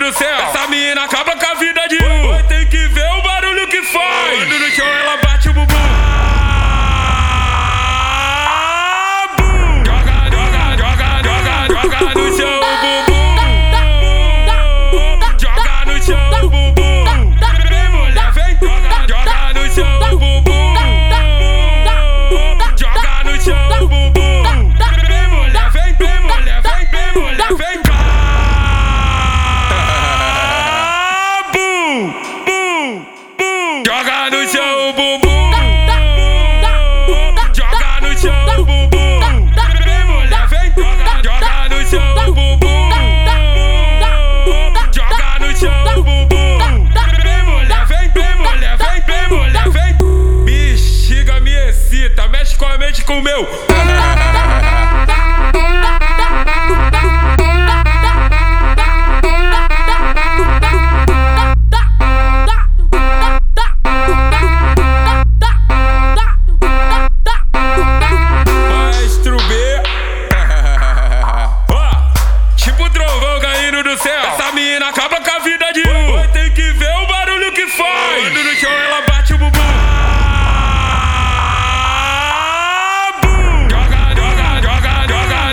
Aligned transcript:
do 0.00 0.12
céu. 0.14 0.38
Essa 0.48 0.66
menina 0.66 1.06
cabra 1.08 1.36
Joga 34.20 34.36
no 34.36 34.48
chão 34.50 34.90
o 34.90 34.92
bumbum. 34.92 35.50
Joga 37.54 38.00
no 38.02 38.18
chão 38.18 38.60
o 38.60 38.64
bumbum. 38.66 39.50
Vem 39.82 40.04
mulher, 40.04 40.46
vem 40.46 40.72
joga, 40.76 41.22
joga 41.24 41.68
no 41.70 41.88
chão 41.88 42.28
o 42.28 42.34
bumbum. 42.34 42.90
Joga 44.92 45.38
no 45.40 45.56
chão 45.56 45.72
o 45.96 46.02
bumbum. 46.02 46.58
Vem 47.22 47.42
mulher, 47.44 47.86
vem, 47.86 48.10
vem 48.10 48.36
mulher, 48.36 48.76
vem, 48.76 49.00
vem 49.06 49.28
mulher, 49.30 49.70
vem. 49.70 50.44
Bexiga 50.44 51.40
me 51.40 51.54
excita, 51.68 52.28
mexe 52.28 52.58
com 52.58 52.66
a 52.66 52.76
mente 52.76 53.02
com 53.02 53.20
o 53.20 53.22
meu. 53.22 53.48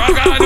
rock 0.00 0.26
on. 0.26 0.39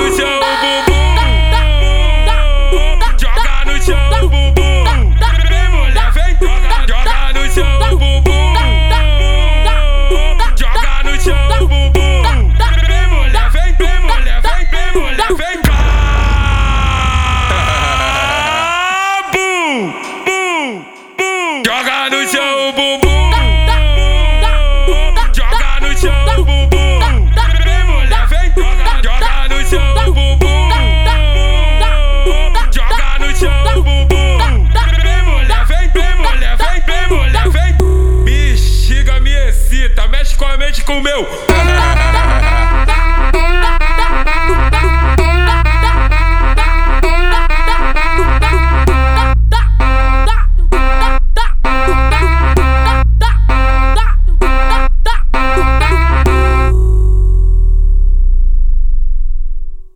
eu. 41.15 42.04